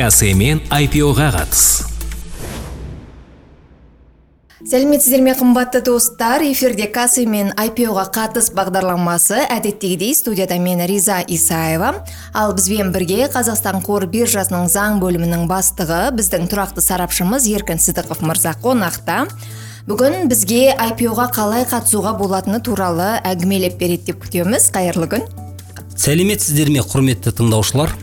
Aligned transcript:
касемен 0.00 0.62
IPO-ға 0.72 1.26
қатыс 1.34 1.64
сәлеметсіздер 4.70 5.20
ме 5.20 5.34
қымбатты 5.36 5.82
достар? 5.84 6.40
Эфирде 6.46 6.86
кассы 6.88 7.26
мен 7.28 7.50
IPO-ға 7.58 8.06
қатыс 8.14 8.48
бағдарламасы 8.56 9.42
әдеттегідей 9.50 10.14
студияда 10.16 10.56
мен 10.62 10.80
риза 10.88 11.18
исаева. 11.26 11.92
Ал 12.32 12.54
бізбен 12.56 12.94
бірге 12.94 13.26
қазақстан 13.34 13.82
қор 13.84 14.06
биржасының 14.12 14.70
заң 14.72 15.00
бөлімінің 15.02 15.44
бастығы 15.50 16.02
біздің 16.16 16.48
тұрақты 16.52 16.84
сарапшымыз 16.84 17.48
еркін 17.50 17.82
сыдықов 17.82 18.22
мырза 18.24 18.54
қонақта. 18.62 19.26
Бүгін 19.90 20.30
бізге 20.30 20.76
IPO-ға 20.76 21.28
қалай 21.34 21.66
қатысуға 21.68 22.14
болатыны 22.20 22.62
туралы 22.64 23.18
әңгімелеп 23.20 23.76
береді 23.80 24.12
деп 24.12 24.24
күтеміз. 24.24 24.70
Қайырлы 24.72 25.10
күн. 25.16 25.26
Сәлеметсіздер 25.96 26.72
ме 26.72 26.86
құрметті 26.86 27.34
тыңдаушылар? 27.36 27.96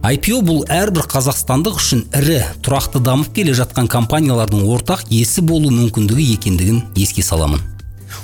IPO 0.00 0.38
бұл 0.40 0.62
әрбір 0.72 1.04
қазақстандық 1.12 1.74
үшін 1.76 2.06
ірі 2.16 2.38
тұрақты 2.64 3.02
дамып 3.04 3.34
келе 3.36 3.52
жатқан 3.52 3.84
компаниялардың 3.92 4.62
ортақ 4.72 5.02
есі 5.12 5.42
болу 5.44 5.68
мүмкіндігі 5.74 6.24
екендігін 6.38 6.78
еске 6.96 7.20
саламын. 7.20 7.60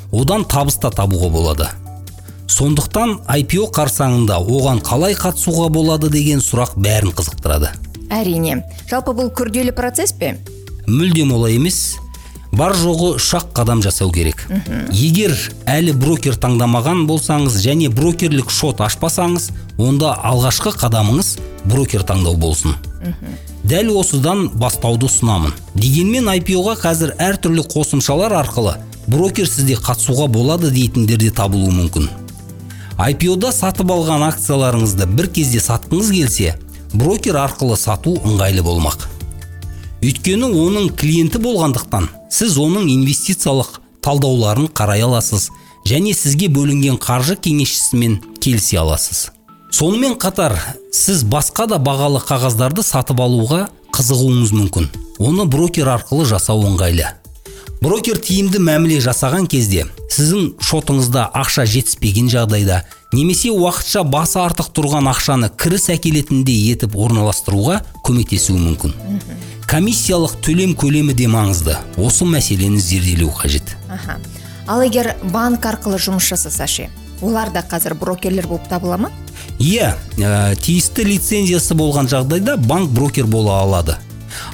Одан 0.09 0.46
табыс 0.48 0.78
та 0.80 0.88
табуға 0.88 1.28
болады. 1.34 1.68
Сондықтан 2.48 3.18
IPO 3.28 3.68
қарсаңында 3.77 4.38
оған 4.41 4.80
қалай 4.80 5.18
қатысуға 5.20 5.68
болады 5.68 6.09
деген 6.09 6.41
сұрақ 6.41 6.78
бәрін 6.80 7.12
қызықтырады. 7.12 7.74
Әрине. 8.09 8.62
Жалпы 8.88 9.12
бұл 9.12 9.29
күрделі 9.37 9.77
процесс 9.77 10.16
пе? 10.16 10.38
Мүлдем 10.88 11.37
олай 11.37 11.59
емес. 11.60 11.98
Бар 12.56 12.74
жоғы 12.77 13.15
үш 13.19 13.28
ақ 13.37 13.51
қадам 13.56 13.83
жасау 13.84 14.10
керек. 14.12 14.46
Егер 14.91 15.34
әлі 15.69 15.92
брокер 15.96 16.38
таңдамаған 16.41 17.05
болсаңыз 17.09 17.60
және 17.65 17.91
брокерлік 17.92 18.51
шот 18.51 18.80
ашпасаңыз 18.84 19.51
онда 19.79 20.15
алғашқы 20.24 20.73
қадамыңыз 20.80 21.37
брокер 21.69 22.06
таңдау 22.09 22.37
болсын. 22.41 22.77
Дәл 23.66 23.91
осыдан 23.98 24.46
бастауды 24.55 25.09
ұсынамын. 25.10 25.52
Дегенмен 25.74 26.30
IPO-ға 26.38 26.77
қазір 26.80 27.16
әртүрлі 27.21 27.66
қосымшалар 27.73 28.37
арқылы 28.40 28.77
брокер 29.07 29.49
сізде 29.51 29.77
қатысуға 29.77 30.29
болады 30.32 30.71
дейтіндер 30.71 31.18
де 31.21 31.30
табылуы 31.30 31.74
мүмкін. 31.74 32.09
IPO-да 32.96 33.52
сатып 33.52 33.90
алған 33.93 34.24
акцияларыңызды 34.30 35.07
бір 35.12 35.29
кезде 35.34 35.60
сатқыңыз 35.60 36.12
келсе 36.15 36.54
брокер 36.95 37.37
арқылы 37.43 37.77
сату 37.77 38.16
ыңғайлы 38.24 38.65
болмақ. 38.65 39.15
Өйткені 40.05 40.51
оның 40.52 40.91
клиенті 40.99 41.41
болғандықтан 41.41 42.09
сіз 42.33 42.59
оның 42.61 42.91
инвестициялық 42.93 43.79
талдауларын 44.05 44.69
қарай 44.77 45.05
аласыз 45.07 45.49
және 45.89 46.13
сізге 46.15 46.51
бөлінген 46.52 46.99
қаржы 47.01 47.39
кеңесшісімен 47.41 48.19
келісе 48.43 48.80
аласыз. 48.83 49.30
Сонымен 49.73 50.17
қатар 50.21 50.55
сіз 50.95 51.24
басқа 51.24 51.67
да 51.71 51.79
бағалы 51.83 52.21
қағаздарды 52.24 52.85
сатып 52.87 53.21
алуға 53.21 53.67
қызығуыңыз 53.97 54.52
мүмкін. 54.57 54.91
Оны 55.19 55.47
брокер 55.49 55.89
арқылы 55.95 56.27
жасау 56.29 56.67
ыңғайлы. 56.69 57.09
Брокер 57.80 58.21
тиімді 58.21 58.61
мәміле 58.61 59.01
жасаған 59.05 59.49
кезде 59.52 59.87
сіздің 60.13 60.55
шотыңызда 60.65 61.30
ақша 61.37 61.67
жетіспеген 61.69 62.30
жағдайда 62.33 62.83
немесе 63.12 63.51
уақытша 63.54 64.03
басы 64.09 64.41
артық 64.43 64.72
тұрған 64.76 65.10
ақшаны 65.12 65.50
кіріс 65.54 65.91
әкелетіндей 65.94 66.72
етіп 66.72 66.97
орналастыруға 66.99 67.81
көмектесуі 68.06 68.59
мүмкін. 68.59 68.94
Комиссиялық 69.66 70.38
төлем 70.47 70.76
көлемі 70.78 71.15
де 71.15 71.27
маңызды. 71.31 71.77
Осы 71.99 72.27
мәселені 72.27 72.78
зерделеу 72.78 73.32
қажет. 73.34 73.77
Аха. 73.91 74.21
Ал 74.66 74.82
егер 74.82 75.15
банк 75.32 75.66
арқылы 75.66 75.99
жұмыс 76.03 76.27
жасаса 76.27 76.66
ше 76.66 76.88
олар 77.22 77.50
да 77.53 77.62
қазір 77.65 77.94
брокерлер 77.94 78.47
болып 78.47 78.69
табыла 78.69 78.97
ма? 78.99 79.10
Иә 79.59 79.94
ә, 80.19 80.56
тиісті 80.60 81.06
лицензиясы 81.06 81.75
болған 81.75 82.10
жағдайда 82.10 82.56
банк 82.60 82.91
брокер 82.91 83.27
бола 83.27 83.60
алады. 83.62 83.97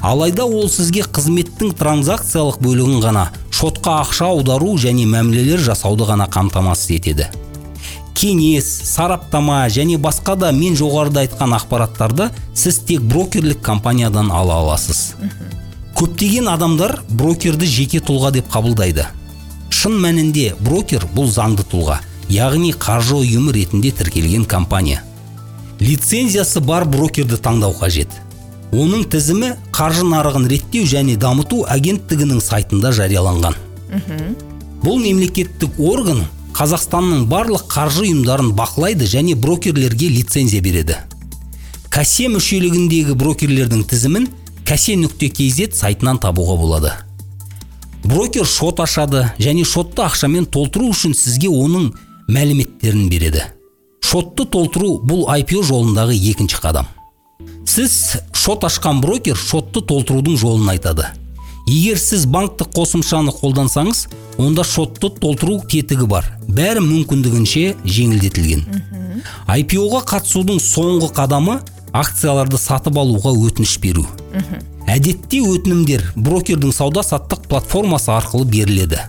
Алайда 0.01 0.45
ол 0.45 0.69
сізге 0.71 1.03
қызметтің 1.03 1.73
транзакциялық 1.79 2.61
бөлігін 2.63 3.01
ғана 3.03 3.25
шотқа 3.51 3.99
ақша 4.03 4.29
аудару 4.31 4.77
және 4.79 5.05
мәмілелер 5.09 5.59
жасауды 5.59 6.07
ғана 6.07 6.29
қамтамасыз 6.31 6.95
етеді. 6.95 7.27
Кеңес 8.23 8.67
сараптама 8.87 9.65
және 9.67 9.97
басқа 9.99 10.37
да 10.39 10.51
мен 10.55 10.77
жоғарыда 10.79 11.25
айтқан 11.25 11.55
ақпараттарды 11.57 12.29
сіз 12.55 12.77
тек 12.87 13.01
брокерлік 13.03 13.59
компаниядан 13.61 14.29
ала 14.31 14.61
аласыз. 14.61 15.15
Көптеген 15.99 16.47
адамдар 16.47 17.01
брокерді 17.09 17.67
жеке 17.67 17.99
тұлға 17.99 18.31
деп 18.37 18.47
қабылдайды. 18.53 19.09
Шын 19.69 19.97
мәнінде 19.99 20.53
брокер 20.63 21.03
бұл 21.15 21.27
заңды 21.27 21.65
тұлға 21.67 21.99
яғни 22.31 22.71
қаржы 22.71 23.17
ұйымы 23.19 23.51
ретінде 23.57 23.91
тіркелген 23.91 24.45
компания. 24.45 25.01
Лицензиясы 25.81 26.61
бар 26.63 26.85
брокерді 26.87 27.35
таңдау 27.43 27.75
қажет. 27.75 28.07
Оның 28.71 29.03
тізімі 29.11 29.51
қаржы 29.75 30.05
нарығын 30.07 30.47
реттеу 30.49 30.87
және 30.87 31.17
дамыту 31.19 31.65
агенттігінің 31.67 32.39
сайтында 32.41 32.93
жарияланған. 32.95 33.59
Бұл 34.83 35.03
мемлекеттік 35.03 35.75
орган 35.77 36.23
қазақстанның 36.53 37.25
барлық 37.31 37.65
қаржы 37.71 38.05
ұйымдарын 38.05 38.51
бақылайды 38.57 39.07
және 39.09 39.33
брокерлерге 39.35 40.09
лицензия 40.13 40.61
береді. 40.61 40.99
Кәсе 41.93 42.27
мүшелігіндегі 42.33 43.15
брокерлердің 43.17 43.83
тізімін 43.89 44.27
кәсе 44.67 44.95
нүкте 45.01 45.29
kz 45.33 45.73
сайтынан 45.77 46.21
табуға 46.21 46.57
болады. 46.61 46.93
Брокер 48.03 48.45
шот 48.45 48.81
ашады 48.83 49.25
және 49.39 49.65
шотты 49.65 50.03
ақшамен 50.05 50.45
толтыру 50.45 50.91
үшін 50.91 51.15
сізге 51.17 51.49
оның 51.49 51.91
мәліметтерін 52.27 53.09
береді. 53.09 53.45
Шотты 54.03 54.45
толтыру 54.45 54.97
бұл 55.01 55.25
IPO 55.39 55.63
жолындағы 55.65 56.17
екінші 56.33 56.59
қадам. 56.61 56.89
Сіз 57.65 58.19
шот 58.35 58.65
ашқан 58.67 58.99
брокер 59.01 59.39
шотты 59.39 59.81
толтырудың 59.81 60.37
жолын 60.37 60.73
айтады. 60.75 61.07
Егер 61.67 61.99
сіз 61.99 62.25
банктық 62.27 62.73
қосымшаны 62.75 63.31
қолдансаңыз 63.37 64.07
онда 64.41 64.65
шотты 64.67 65.09
толтыру 65.09 65.61
тетігі 65.69 66.07
бар. 66.09 66.27
Бәрі 66.47 66.83
мүмкіндігінше 66.83 67.75
жеңілдетілген. 67.85 68.65
IPO-ға 69.47 70.03
қатысудың 70.09 70.59
соңғы 70.59 71.09
қадамы 71.15 71.59
акцияларды 71.95 72.59
сатып 72.59 72.97
алуға 72.99 73.31
өтініш 73.47 73.77
беру. 73.79 74.05
Әдетте 74.89 75.39
өтінімдер 75.47 76.03
брокердің 76.17 76.73
сауда 76.75 77.05
саттық 77.05 77.47
платформасы 77.47 78.11
арқылы 78.11 78.49
беріледі. 78.49 78.99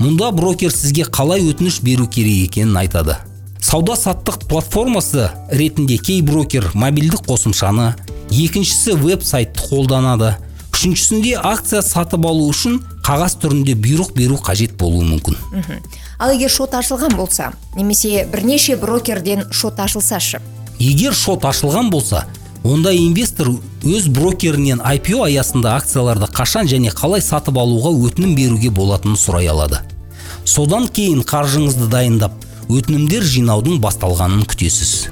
Мұнда 0.00 0.32
брокер 0.34 0.72
сізге 0.74 1.04
қалай 1.06 1.44
өтініш 1.46 1.80
беру 1.84 2.08
керек 2.10 2.48
екенін 2.48 2.80
айтады. 2.82 3.20
Сауда 3.60 3.94
саттық 3.94 4.48
платформасы 4.48 5.28
ретінде 5.52 5.98
кей 5.98 6.22
брокер 6.22 6.70
мобильдік 6.74 7.22
қосымшаны 7.28 7.92
екіншісі 8.32 8.96
веб 8.96 9.22
сайтты 9.22 9.60
қолданады 9.68 10.34
үшіншісінде 10.80 11.34
акция 11.36 11.82
сатып 11.84 12.24
алу 12.24 12.46
үшін 12.48 12.78
қағаз 13.04 13.34
түрінде 13.42 13.74
бұйрық 13.76 14.14
беру 14.16 14.38
қажет 14.40 14.78
болуы 14.80 15.04
мүмкін. 15.04 15.36
Ал 16.16 16.32
егер 16.32 16.48
шот 16.48 16.72
ашылған 16.72 17.18
болса 17.18 17.50
немесе 17.76 18.24
бірнеше 18.32 18.78
брокерден 18.80 19.44
шот 19.52 19.76
ашылсашы? 19.80 20.40
Егер 20.78 21.12
шот 21.12 21.44
ашылған 21.44 21.90
болса 21.92 22.24
онда 22.64 22.94
инвестор 22.96 23.52
өз 23.84 24.08
брокерінен 24.08 24.80
IPO 24.80 25.26
аясында 25.26 25.76
акцияларды 25.76 26.30
қашан 26.32 26.70
және 26.70 26.94
қалай 26.96 27.20
сатып 27.20 27.60
алуға 27.60 27.92
өтінім 28.08 28.34
беруге 28.38 28.72
болатынын 28.72 29.20
сұрай 29.20 29.52
алады. 29.52 29.84
Содан 30.44 30.88
кейін 30.88 31.20
қаржыңызды 31.28 31.92
дайындап 31.92 32.32
өтінімдер 32.72 33.20
жинаудың 33.20 33.82
басталғанын 33.84 34.48
күтесіз. 34.48 35.10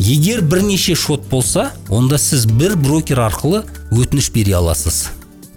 Егер 0.00 0.40
бірнеше 0.40 0.94
шот 0.94 1.28
болса 1.28 1.70
онда 1.88 2.18
сіз 2.18 2.46
бір 2.46 2.76
брокер 2.76 3.20
арқылы 3.20 3.64
өтініш 3.90 4.30
бере 4.34 4.54
аласыз. 4.58 5.08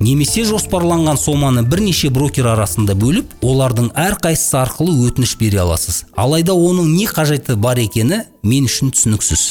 Немесе 0.04 0.44
жоспарланған 0.44 1.16
соманы 1.22 1.62
бірнеше 1.64 2.10
брокер 2.12 2.50
арасында 2.52 2.96
бөліп 3.00 3.36
олардың 3.46 3.92
әрқайсысы 3.96 4.58
арқылы 4.60 4.96
өтініш 5.08 5.36
бере 5.40 5.62
аласыз. 5.64 6.04
Алайда 6.20 6.56
оның 6.58 6.90
не 6.98 7.06
қажеті 7.08 7.56
бар 7.56 7.80
екені 7.80 8.24
мен 8.44 8.68
үшін 8.68 8.92
түсініксіз. 8.92 9.44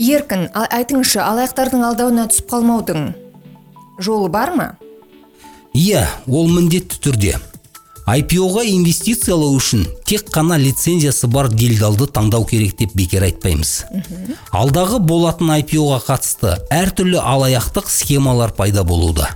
Еркін 0.00 0.48
айтыңызшы 0.56 1.20
алаяқтардың 1.22 1.84
алдауына 1.90 2.26
түсіп 2.32 2.50
қалмаудың 2.56 3.06
жолы 4.02 4.32
бар 4.32 4.56
ма? 4.56 4.68
Иә 5.76 6.06
ол 6.26 6.48
міндетті 6.48 6.98
түрде. 7.04 7.36
IPO-ға 8.06 8.62
инвестициялау 8.70 9.56
үшін 9.58 9.80
тек 10.06 10.28
қана 10.30 10.54
лицензиясы 10.62 11.26
бар 11.26 11.48
делдалды 11.50 12.06
таңдау 12.06 12.44
керек 12.46 12.76
деп 12.78 12.92
бекер 12.94 13.26
айтпаймыз. 13.26 13.72
Алдағы 14.54 15.00
болатын 15.02 15.50
IPO-ға 15.56 15.98
қатысты 16.06 16.54
әртүрлі 16.70 17.18
алаяқтық 17.18 17.90
схемалар 17.90 18.54
пайда 18.54 18.86
болуда. 18.86 19.32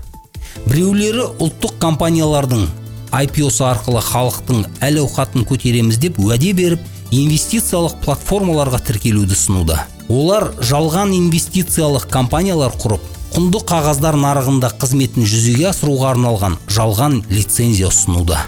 Біреулері 0.69 1.27
ұлттық 1.43 1.81
компаниялардың 1.83 2.69
IPO-сы 3.11 3.67
арқылы 3.67 4.07
халықтың 4.07 4.63
әл 4.87 5.03
ауқатын 5.03 5.51
көтереміз 5.51 5.99
деп 5.99 6.23
уәде 6.23 6.55
беріп 6.55 6.87
инвестициялық 7.11 7.99
платформаларға 8.05 8.85
тіркелуді 8.87 9.35
ұсынуда. 9.35 9.83
Олар 10.07 10.53
жалған 10.63 11.17
инвестициялық 11.19 12.07
компаниялар 12.13 12.79
құрып 12.79 13.17
құнды 13.31 13.61
қағаздар 13.63 14.17
нарығында 14.19 14.73
қызметін 14.83 15.27
жүзеге 15.27 15.69
асыруға 15.71 16.09
арналған 16.15 16.57
жалған 16.75 17.21
лицензия 17.31 17.91
ұсынуда. 17.91 18.41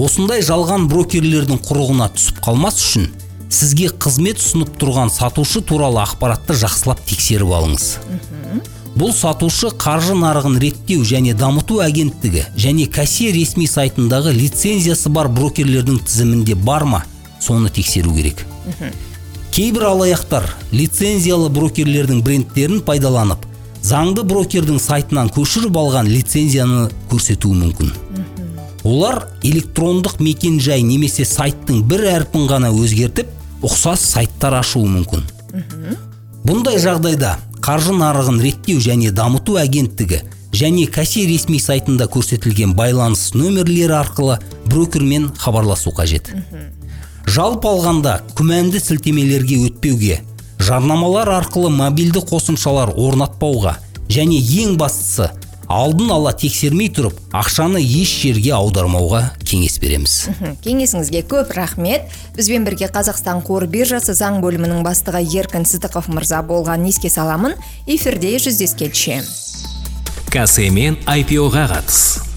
Осындай 0.00 0.44
жалған 0.46 0.86
брокерлердің 0.90 1.60
құрығына 1.66 2.10
түсіп 2.14 2.40
қалмас 2.44 2.78
үшін 2.80 3.08
сізге 3.50 3.90
қызмет 4.00 4.38
ұсынып 4.40 4.76
тұрған 4.80 5.10
сатушы 5.12 5.60
туралы 5.66 6.00
ақпаратты 6.04 6.54
жақсылап 6.60 7.02
тексеріп 7.08 7.50
алыңыз. 7.58 7.86
Бұл 8.94 9.12
сатушы 9.14 9.70
қаржы 9.80 10.14
нарығын 10.18 10.58
реттеу 10.62 11.04
және 11.06 11.34
дамыту 11.38 11.80
агенттігі 11.82 12.46
және 12.58 12.86
кассир 12.90 13.34
ресми 13.34 13.66
сайтындағы 13.70 14.32
лицензиясы 14.34 15.10
бар 15.10 15.28
брокерлердің 15.30 16.00
тізімінде 16.06 16.54
бар 16.54 16.84
ма? 16.84 17.04
Соны 17.40 17.70
тексеру 17.70 18.14
керек. 18.14 18.44
Кейбір 19.50 19.88
алаяқтар 19.92 20.46
лицензиялы 20.70 21.50
брокерлердің 21.54 22.22
брендтерін 22.22 22.82
пайдаланып 22.86 23.46
заңды 23.82 24.22
брокердің 24.26 24.78
сайтынан 24.82 25.30
көшіріп 25.34 25.78
алған 25.80 26.10
лицензияны 26.10 26.90
көрсетуі 27.10 27.56
мүмкін. 27.62 27.94
Олар 28.84 29.26
электрондық 29.42 30.20
мекенжай 30.20 30.82
немесе 30.82 31.24
сайттың 31.28 31.82
бір 31.88 32.06
әрпін 32.14 32.46
ғана 32.50 32.70
өзгертіп 32.72 33.28
ұқсас 33.66 34.04
сайттар 34.14 34.56
ашуы 34.60 34.88
мүмкін. 34.88 35.24
Бұндай 36.46 36.80
жағдайда 36.80 37.36
қаржы 37.60 37.94
нарығын 37.96 38.40
реттеу 38.40 38.80
және 38.80 39.10
дамыту 39.12 39.58
агенттігі 39.60 40.22
және 40.56 40.86
кассир 40.90 41.28
ресми 41.28 41.60
сайтында 41.60 42.08
көрсетілген 42.10 42.72
байланыс 42.78 43.34
нөмірлері 43.34 43.98
арқылы 44.00 44.38
брокермен 44.66 45.28
хабарласу 45.38 45.92
қажет. 45.94 46.32
Жалпы 47.28 47.68
алғанда 47.68 48.20
күмәнді 48.38 48.80
сілтемелерге 48.80 49.60
өтпеуге 49.68 50.22
жарнамалар 50.58 51.28
арқылы 51.36 51.70
мобильді 51.70 52.24
қосымшалар 52.26 52.94
орнатпауға 52.96 53.76
және 54.08 54.40
ең 54.64 54.76
бастысы 54.80 55.30
алдын 55.70 56.10
ала 56.10 56.32
тексермей 56.34 56.90
тұрып 56.90 57.16
ақшаны 57.36 57.78
еш 57.80 58.10
жерге 58.24 58.50
аудармауға 58.56 59.22
кеңес 59.46 59.78
береміз. 59.82 60.14
Кеңесіңізге 60.64 61.22
көп 61.30 61.54
рахмет. 61.54 62.10
Бізбен 62.36 62.66
бірге 62.66 62.90
қазақстан 62.90 63.44
қор 63.46 63.68
биржасы 63.70 64.16
заң 64.18 64.40
бөлімінің 64.42 64.82
бастығы 64.86 65.22
еркін 65.40 65.68
сыдықов 65.70 66.10
мырза 66.10 66.42
болғанын 66.46 66.90
еске 66.90 67.12
саламын. 67.12 67.54
Эфирде 67.86 68.34
жүздескенше. 68.42 69.22
Касемен 70.34 70.98
IPO-ға 71.06 71.68
қатыс. 71.70 72.29